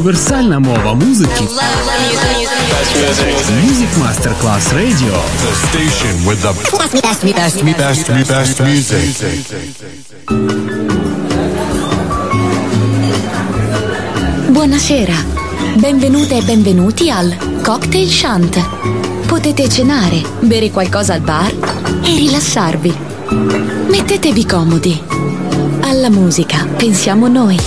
[0.00, 1.44] Универсальна мова музики.
[3.62, 5.12] Music Masterclass Radio.
[5.42, 9.14] The station with the best, best, best, best, best, best music.
[14.48, 15.14] Buonasera,
[15.76, 18.58] benvenute e benvenuti al Cocktail Shant.
[19.26, 21.52] Potete cenare, bere qualcosa al bar
[22.02, 22.94] e rilassarvi.
[23.88, 25.02] Mettetevi comodi.
[25.80, 27.58] Alla musica pensiamo noi.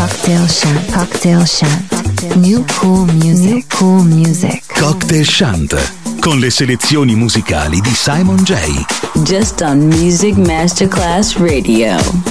[0.00, 0.92] Cocktail Shant.
[0.92, 2.36] Cocktail Shant.
[2.36, 3.50] New cool music.
[3.50, 4.62] New cool music.
[4.78, 5.76] Cocktail Shant
[6.20, 8.82] con le selezioni musicali di Simon J.
[9.24, 12.29] Just on Music Masterclass Radio.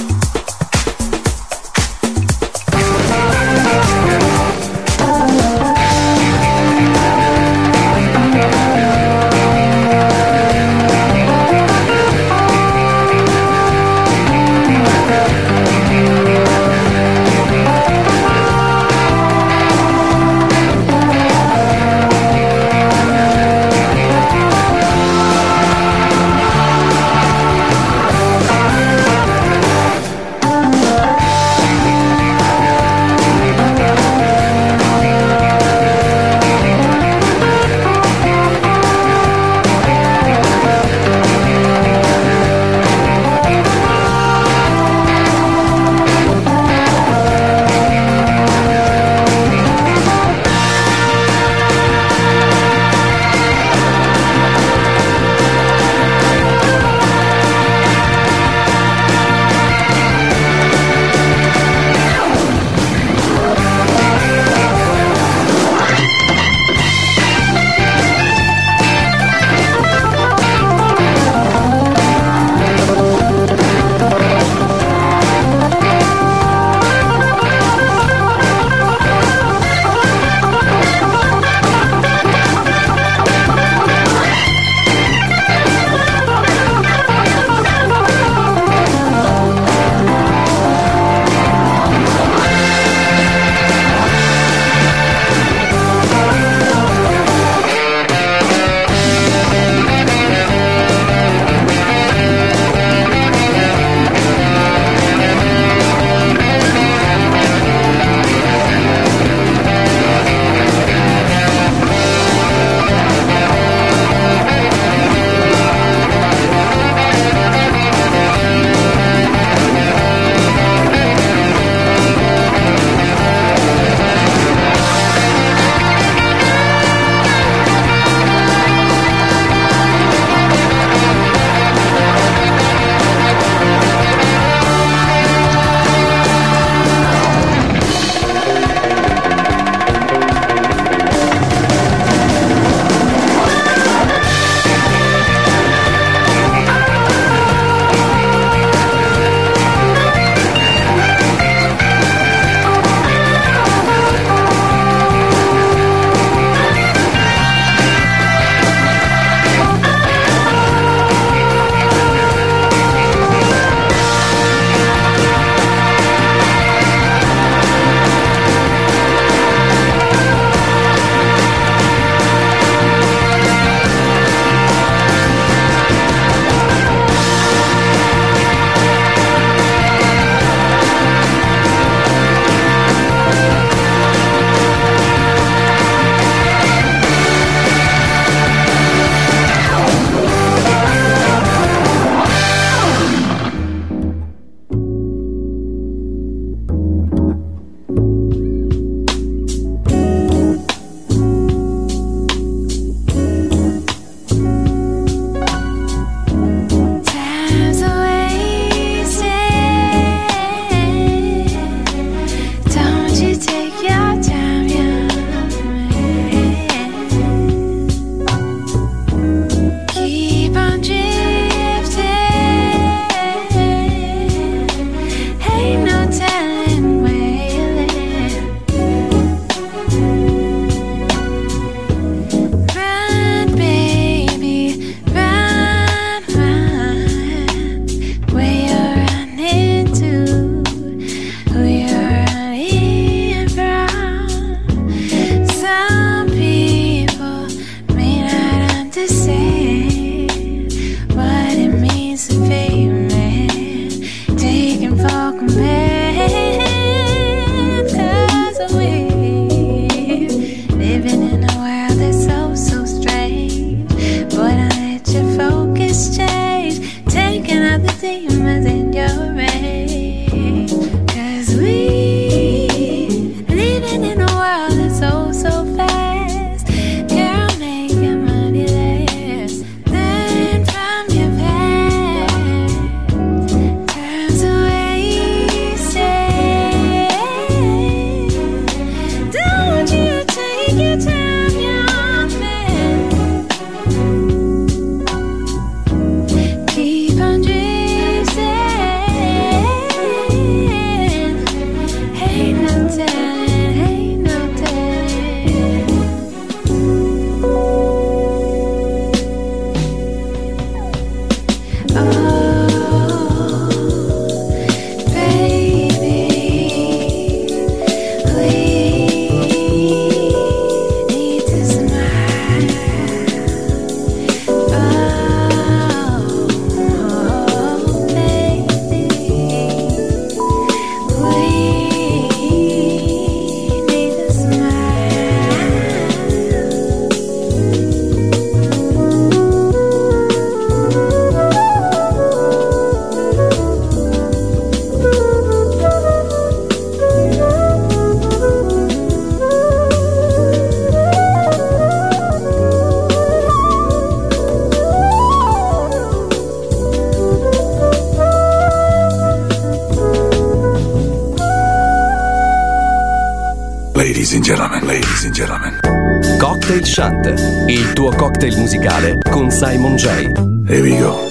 [368.14, 370.32] Cocktail musicale con Simon J.
[370.66, 371.29] Here we go.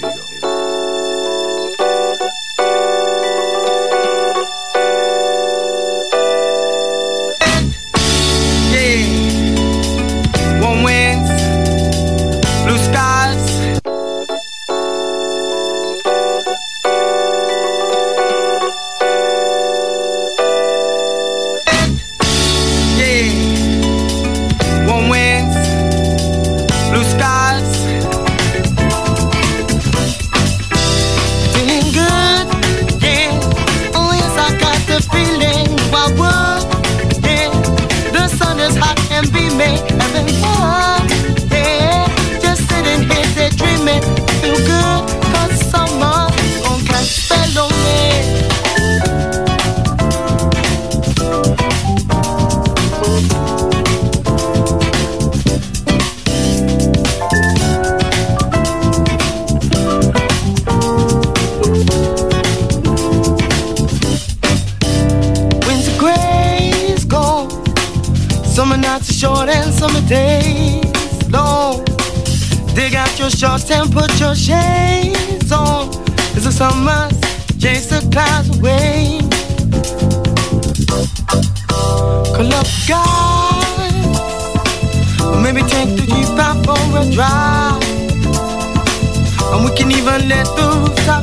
[90.12, 91.22] Revenait tout ça,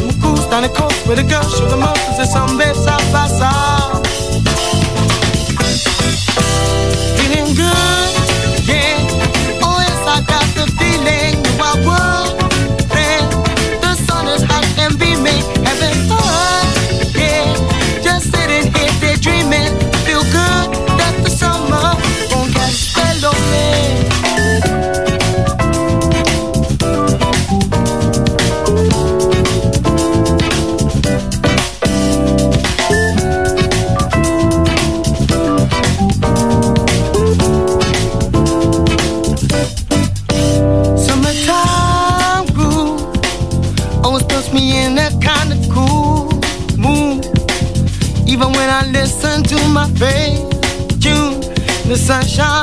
[0.00, 2.58] we cruise down the coast with mais les gars, the suis le monstre, c'est side
[2.58, 2.76] baisse,
[3.38, 3.77] ça.
[52.08, 52.57] 在下。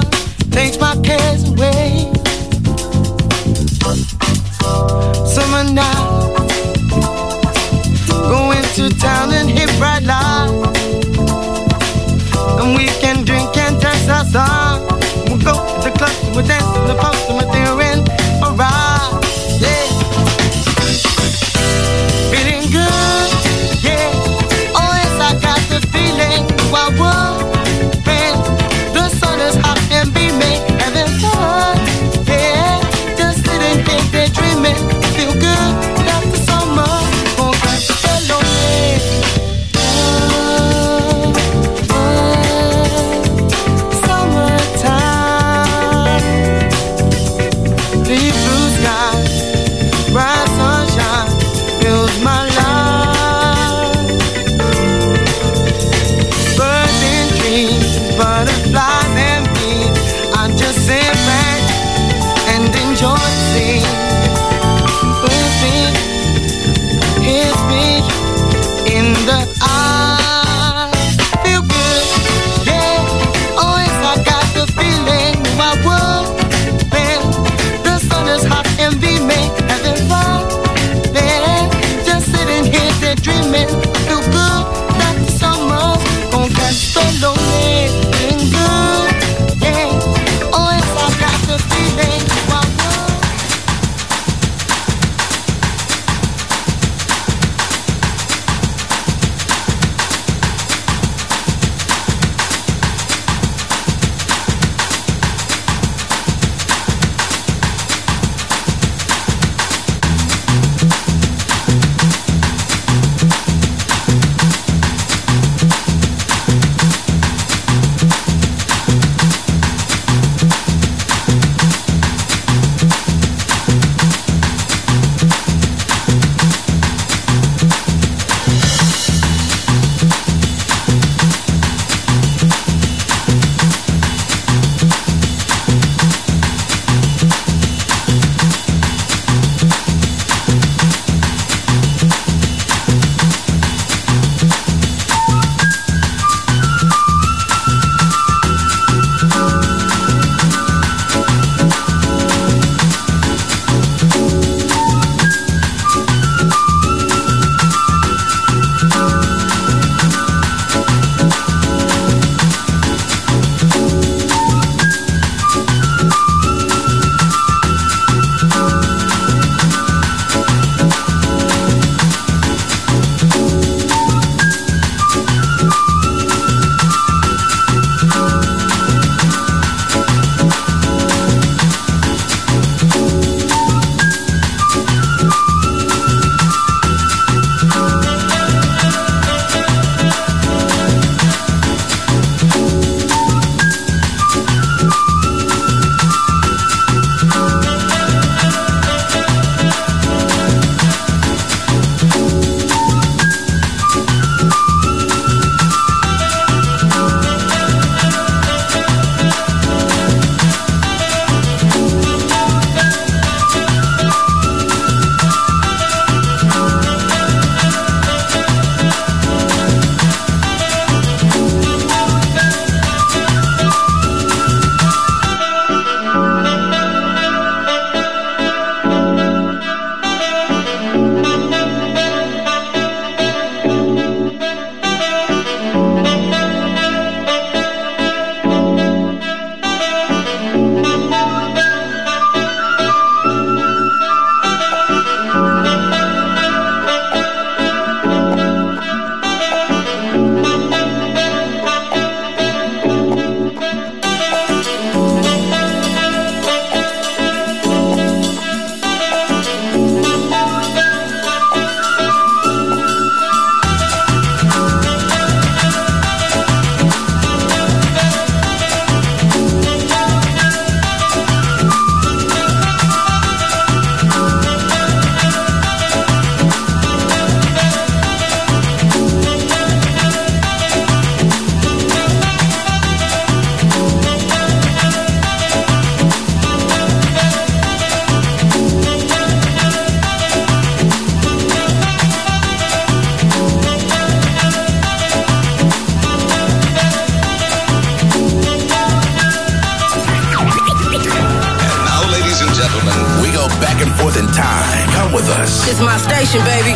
[305.46, 305.72] Masterclass.
[305.72, 306.74] It's my station, baby.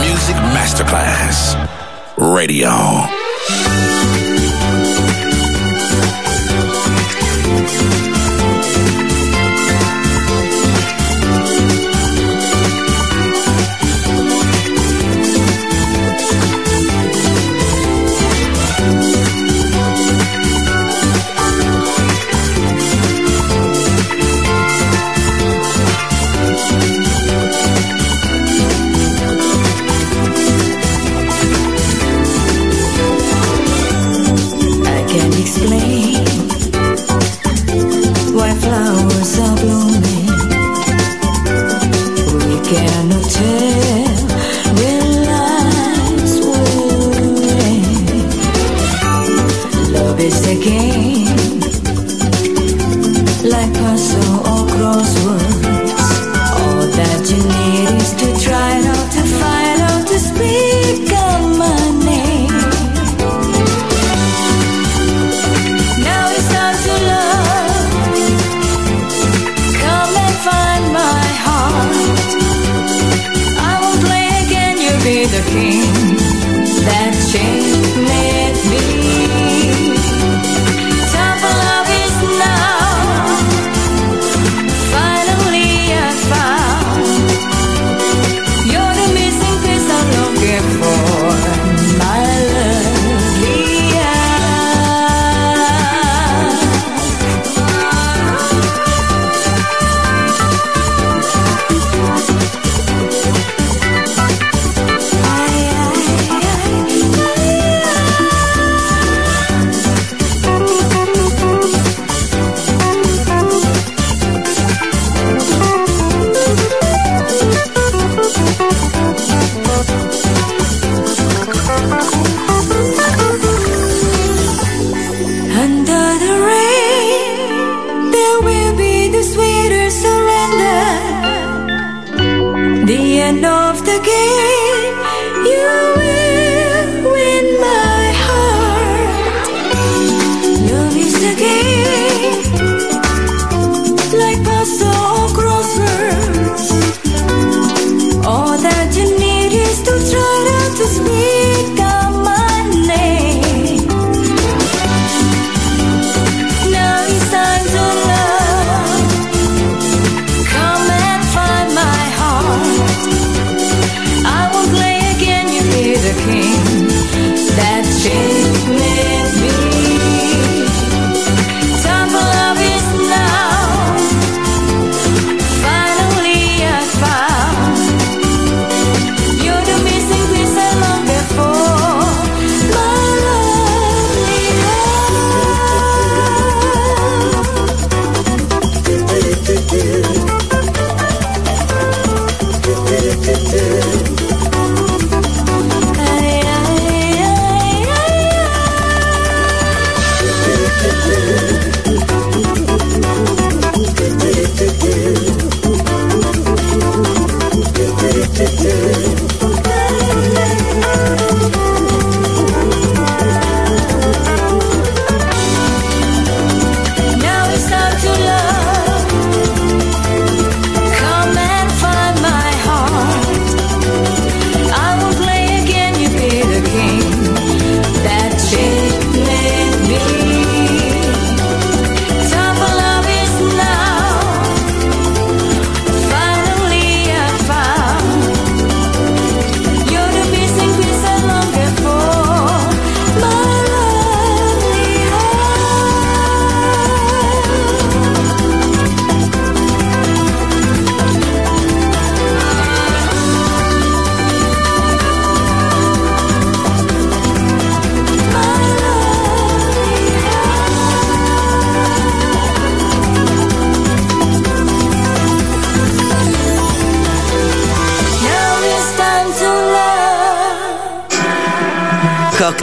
[0.00, 1.56] Music Masterclass.
[2.16, 3.91] Radio.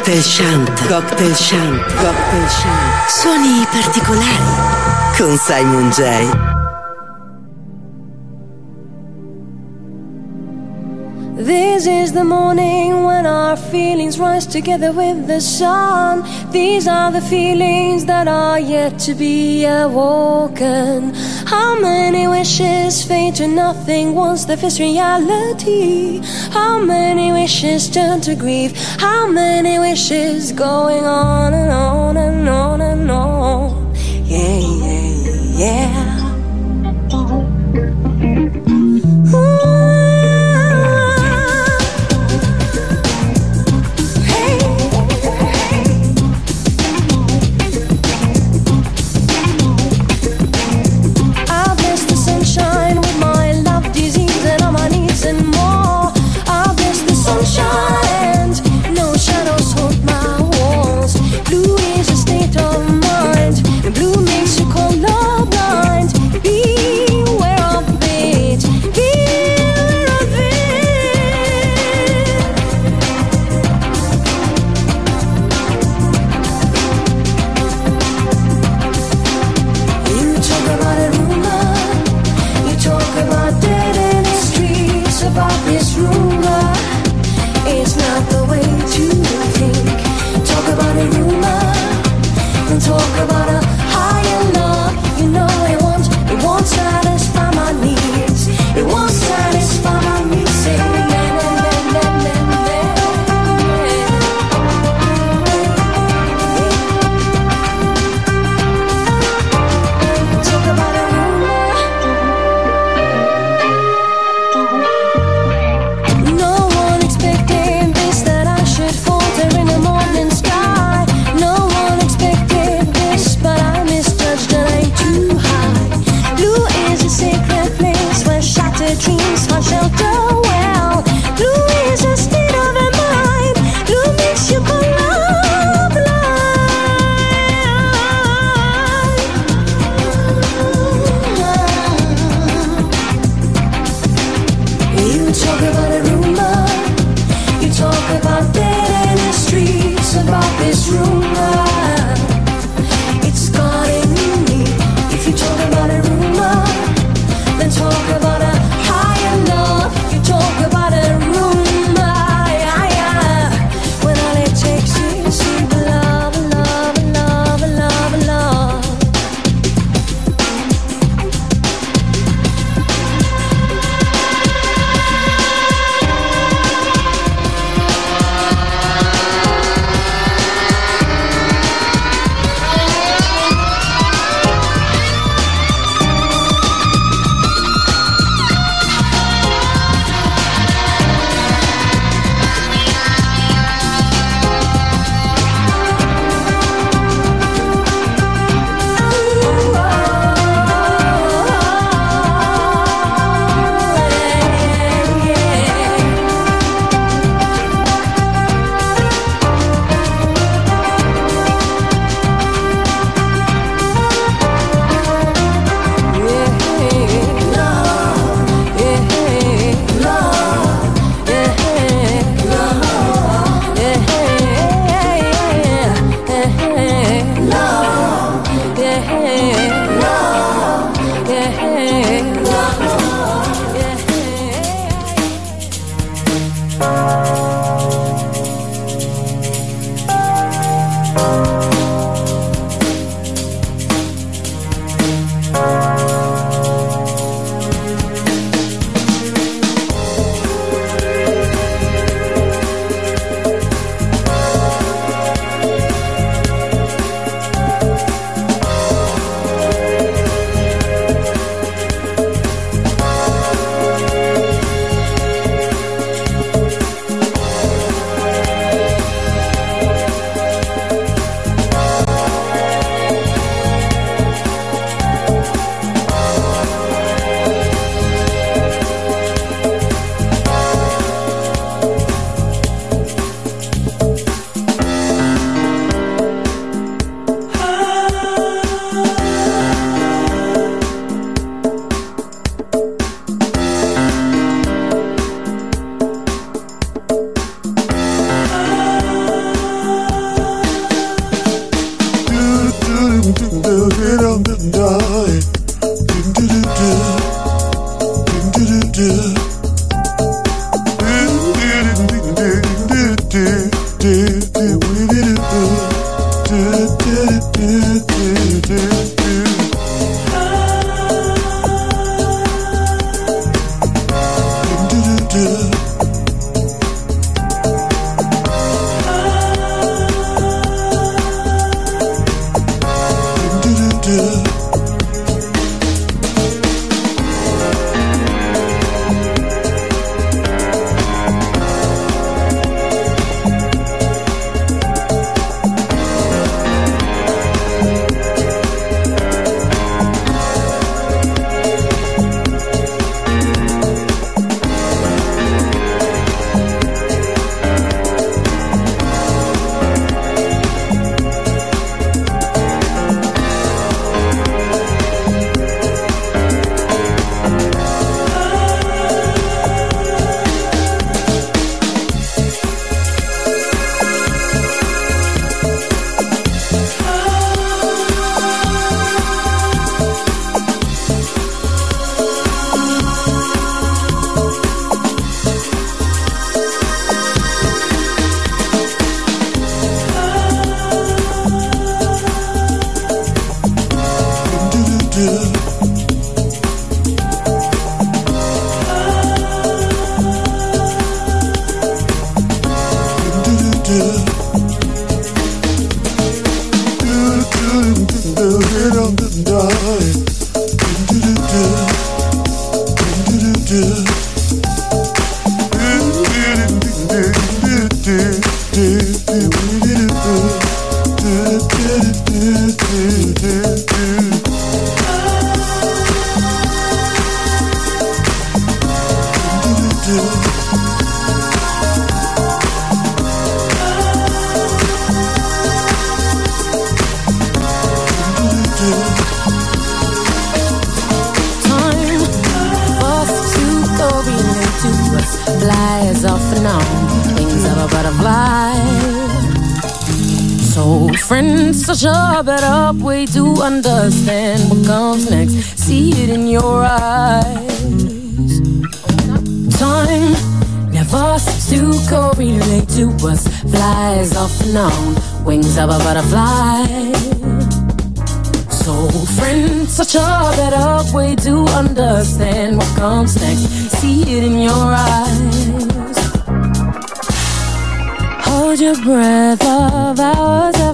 [0.09, 0.67] Cocktail Chant.
[0.89, 1.81] Cocktail Chant.
[2.01, 3.09] Cocktail Chant.
[3.09, 6.49] Suoni particolari con Simon J.
[11.35, 16.23] This is the morning when our feelings rise together with the sun.
[16.51, 21.13] These are the feelings that are yet to be awoken.
[21.49, 26.21] How many wishes fade to nothing once they face reality?
[26.51, 28.77] How many wishes turn to grief?
[28.99, 33.95] How many wishes going on and on and on and on?
[34.25, 36.08] Yeah, yeah, yeah.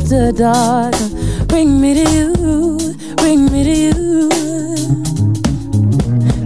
[0.06, 0.96] After dark.
[1.48, 4.30] Bring me to you, bring me to you.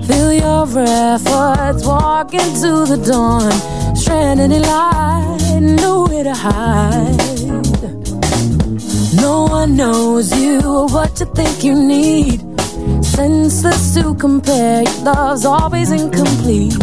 [0.03, 3.51] Feel your efforts walk into the dawn.
[3.95, 7.17] Stranded in light, nowhere to hide.
[9.21, 12.39] No one knows you or what you think you need.
[13.03, 16.77] Senseless to compare, your love's always incomplete.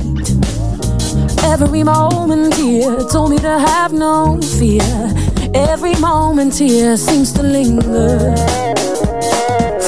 [1.43, 5.16] Every moment here told me to have no fear.
[5.57, 8.35] Every moment here seems to linger.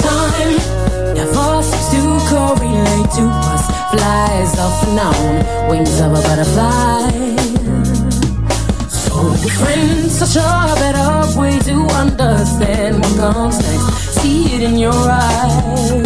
[0.01, 0.53] Time
[1.15, 2.01] never seems to
[2.31, 3.65] correlate to us.
[3.93, 7.11] Flies off and on, wings of a butterfly.
[8.89, 9.13] So,
[9.59, 14.21] friend, such a better way to understand what comes next.
[14.21, 15.99] See it in your eyes.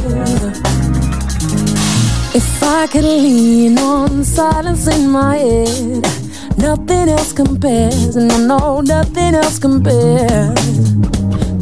[2.34, 6.21] If I could lean on silence in my head,
[6.62, 8.16] nothing else compares.
[8.16, 10.58] and I know nothing else compares.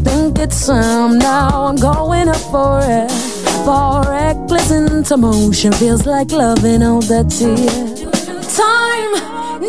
[0.04, 3.10] Think it's time now, I'm going up for it.
[3.64, 7.96] For reckless into motion feels like loving all that's here.
[8.62, 9.12] Time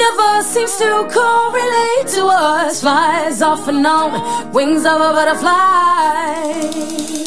[0.04, 2.82] never seems to correlate to us.
[2.82, 7.21] Flies off and on, wings of a butterfly.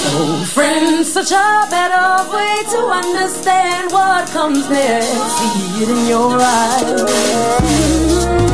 [0.00, 5.08] So, friends, such a better way to understand what comes next.
[5.08, 8.49] See it in your eyes.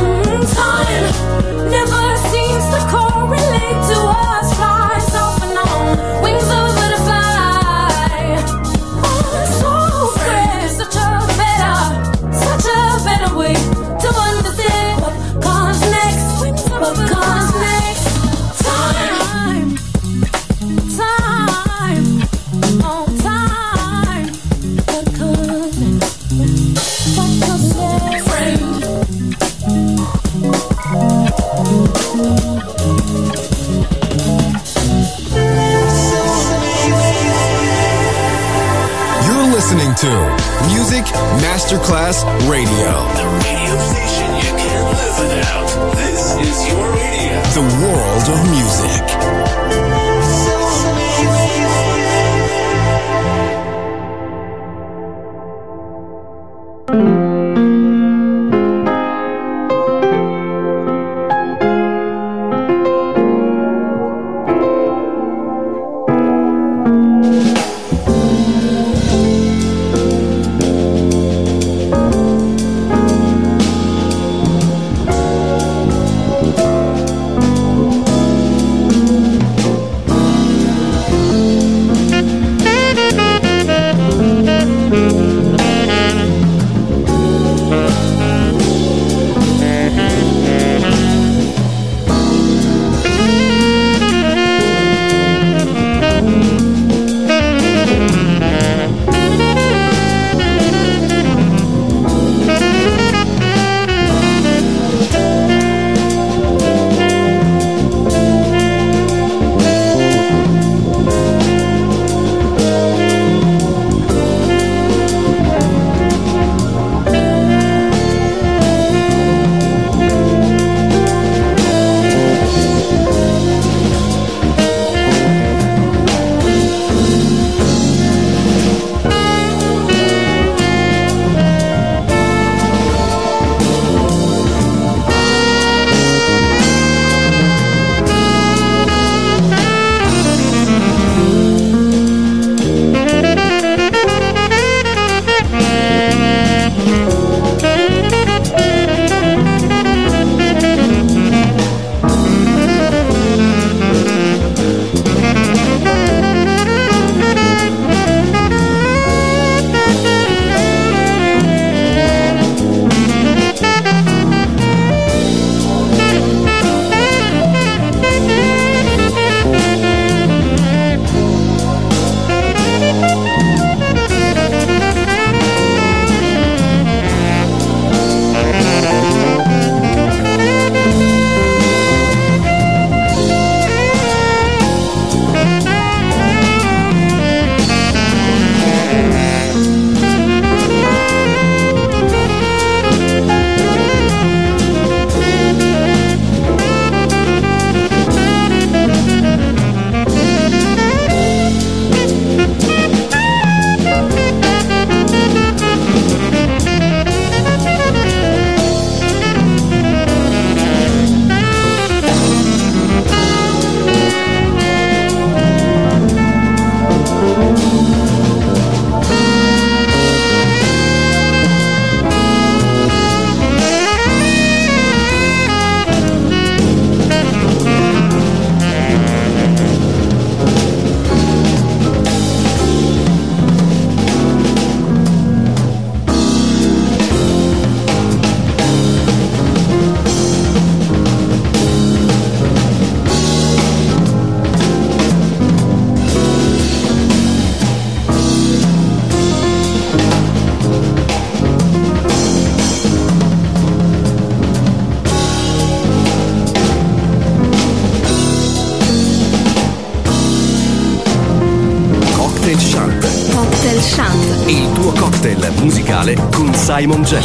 [266.79, 267.17] Simon J.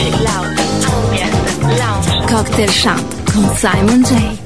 [2.27, 4.42] Cocktail Shant con Simon J.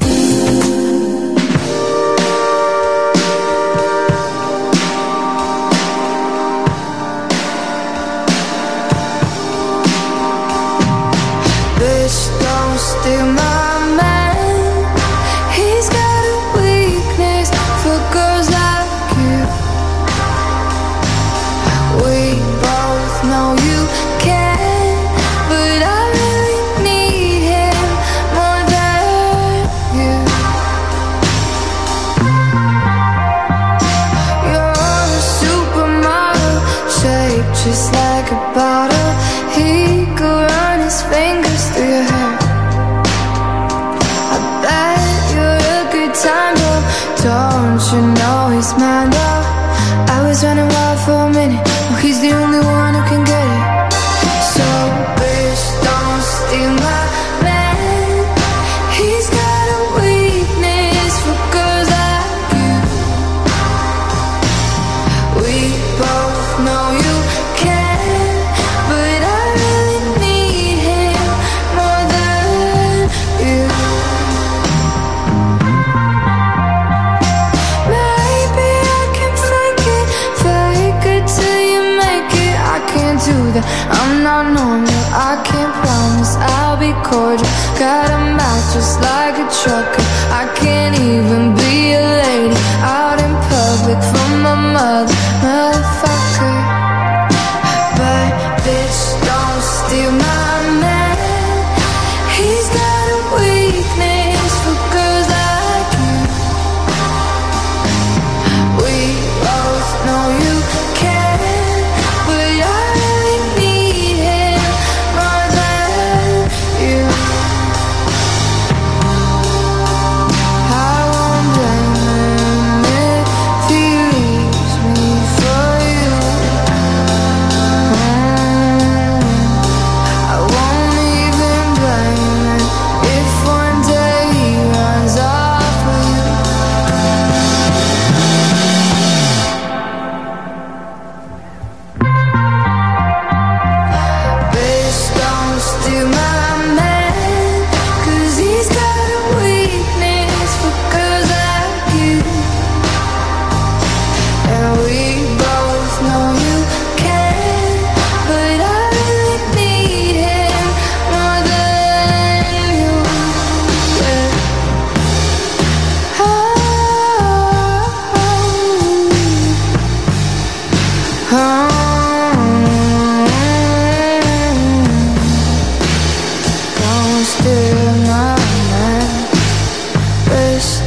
[84.37, 87.49] down on you I can't promise I'll be cordial.
[87.79, 90.06] Got a mouth just like a trucker.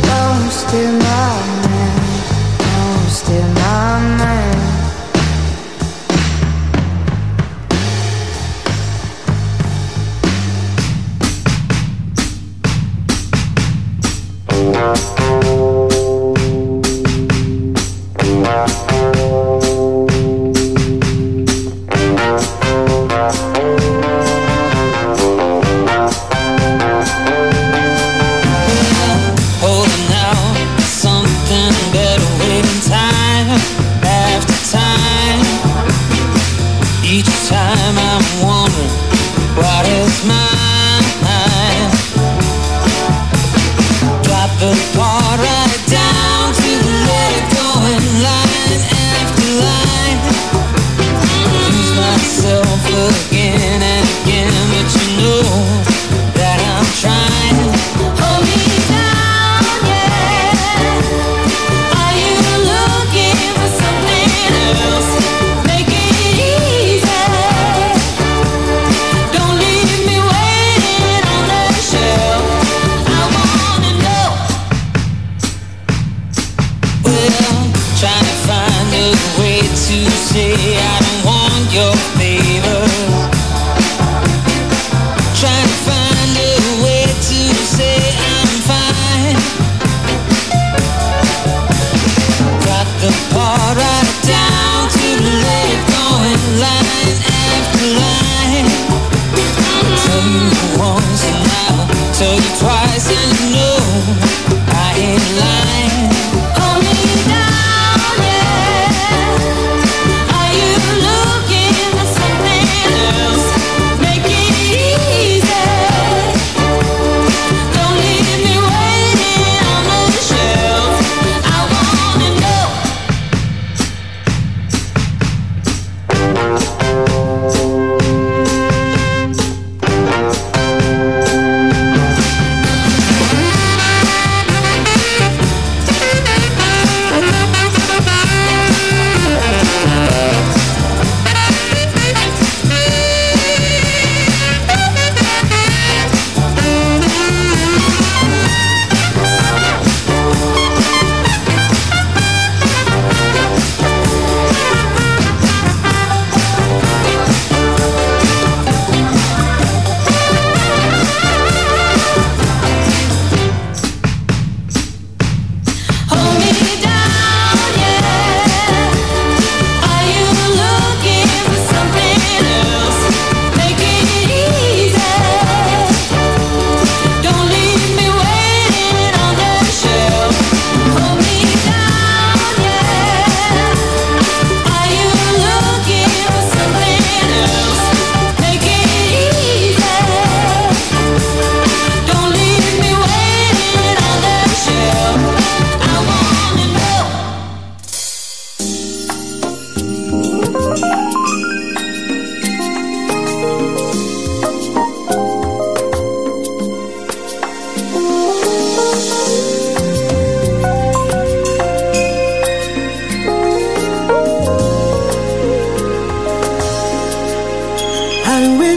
[0.09, 1.33] most in my
[1.65, 2.27] mind,
[2.77, 3.78] most in my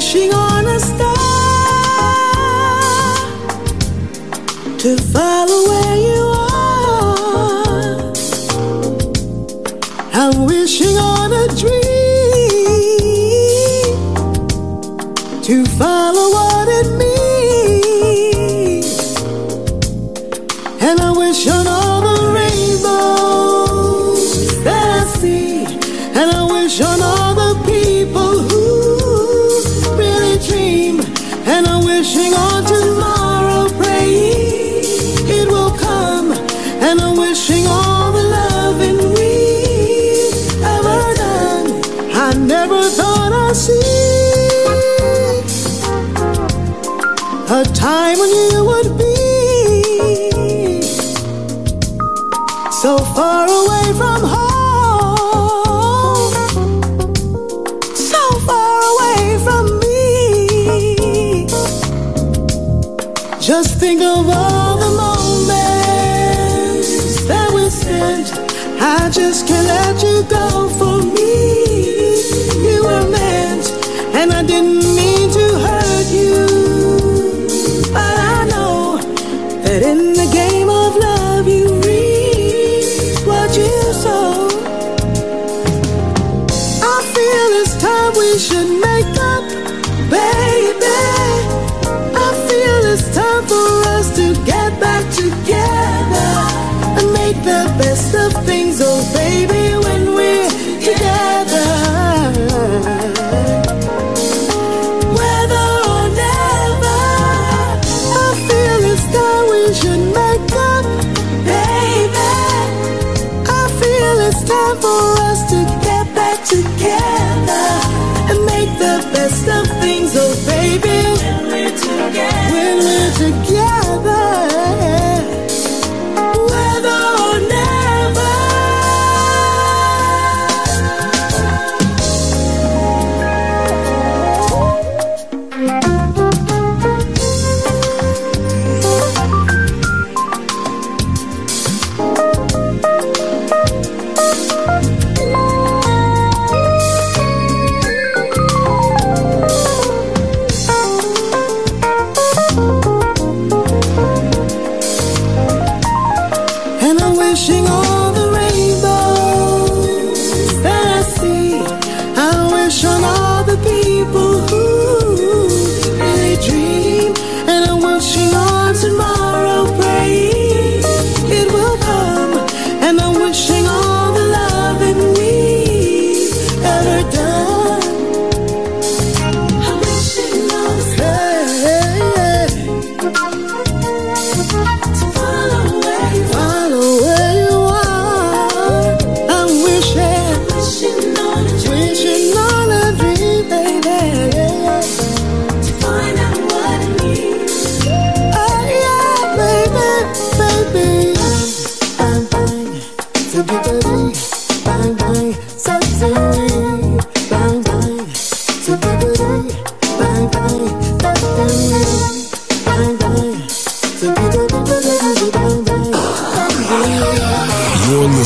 [0.02, 1.14] wishing on a star.
[4.78, 5.61] To follow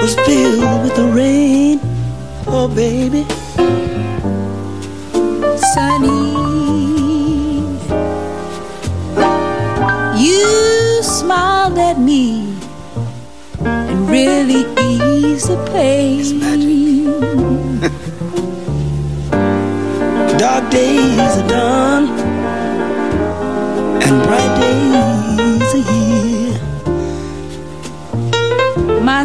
[0.00, 1.80] was filled with the rain.
[2.46, 3.26] Oh, baby.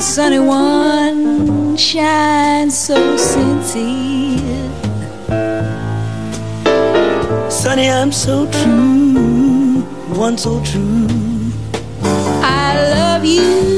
[0.01, 4.69] sunny one shines so sincere.
[7.51, 9.81] Sunny, I'm so true,
[10.17, 11.07] one so true.
[12.03, 13.70] I love you.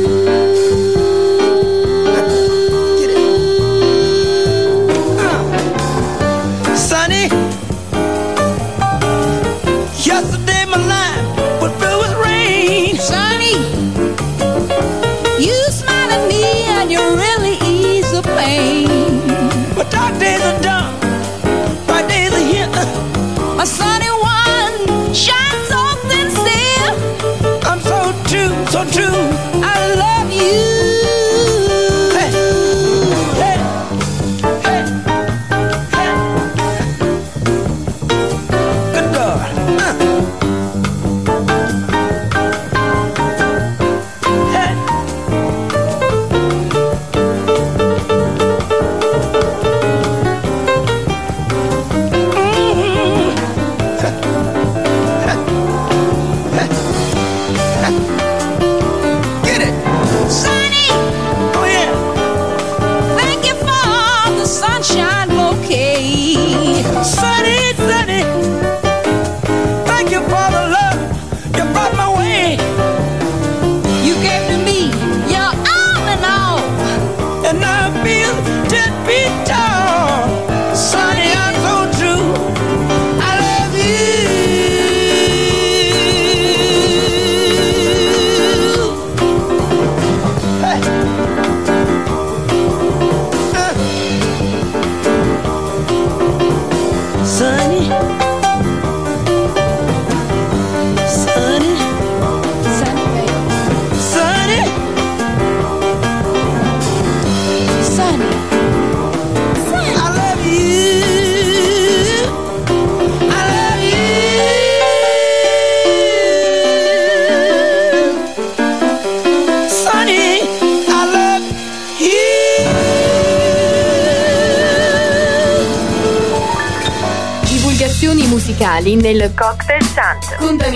[28.73, 29.05] So true.
[29.61, 30.82] I love you.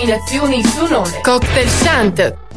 [0.08, 1.20] combinazioni sonore.
[1.20, 2.47] Cocktail Shant.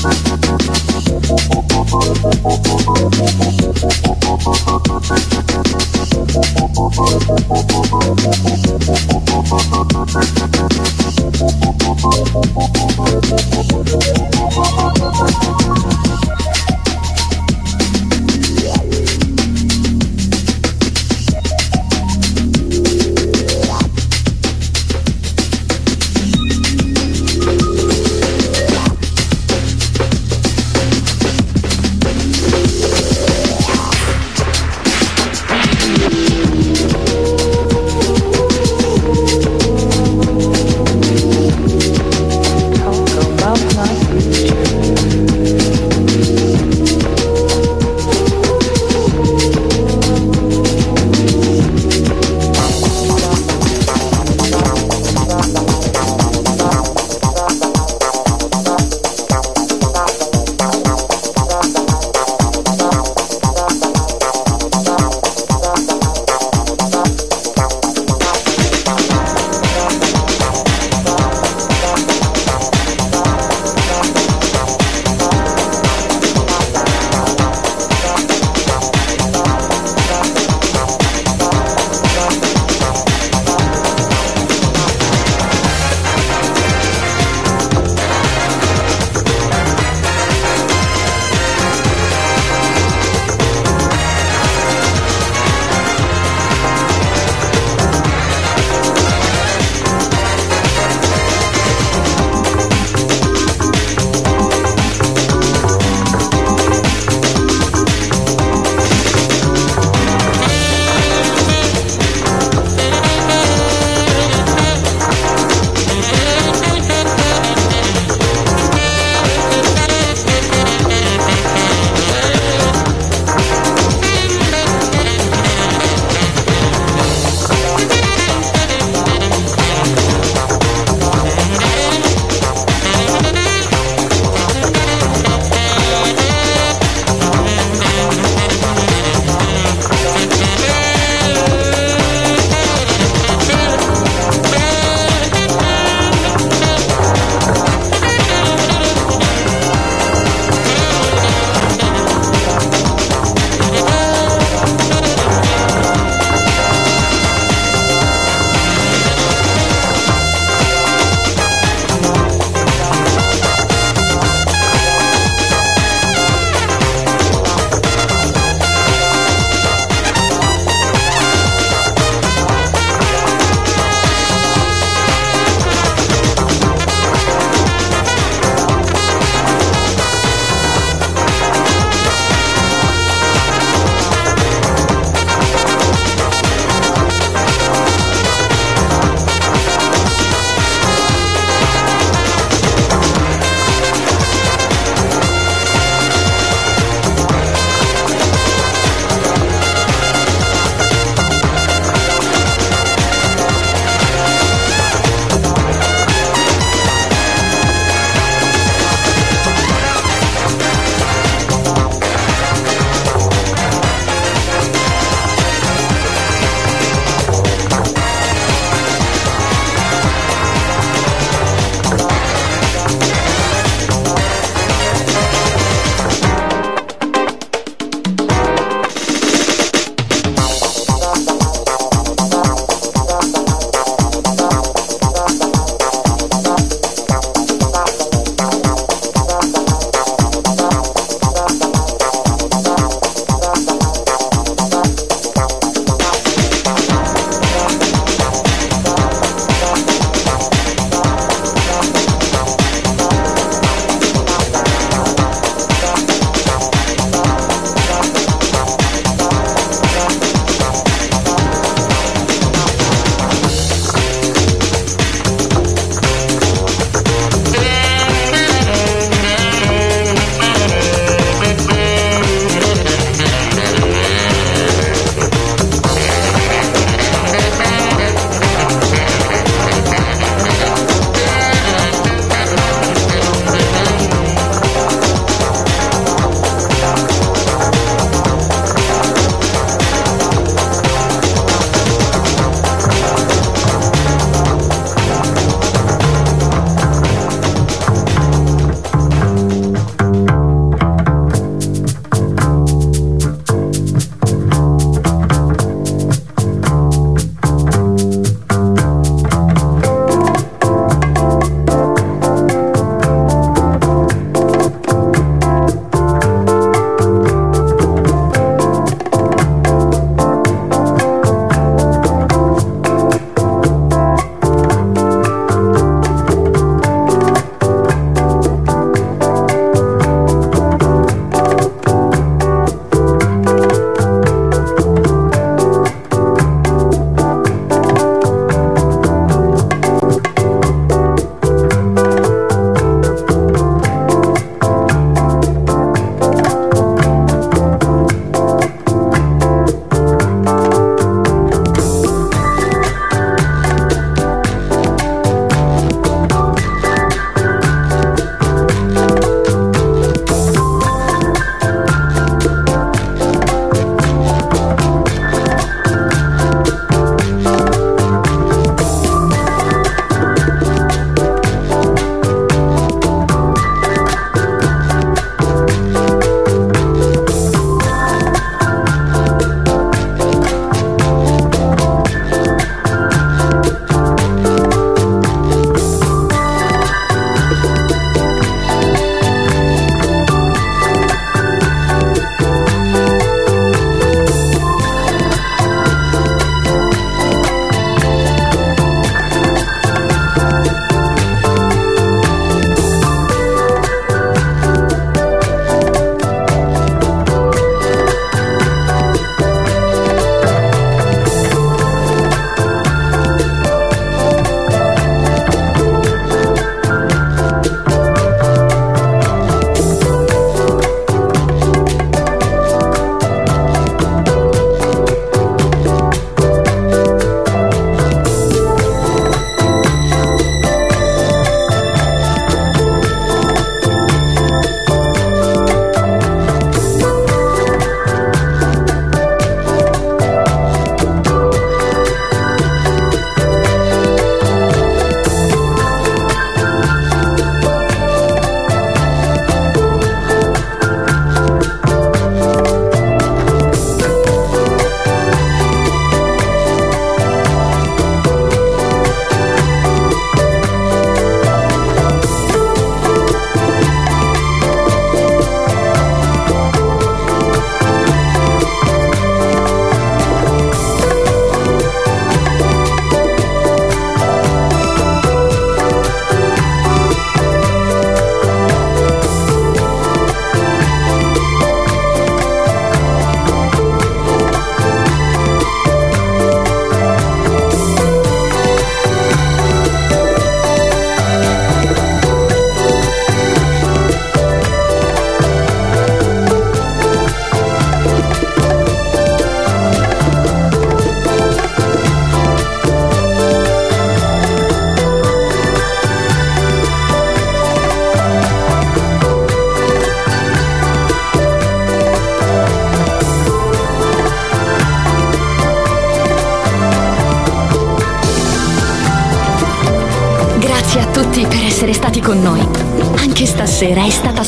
[0.00, 0.38] Thank
[9.12, 9.27] you.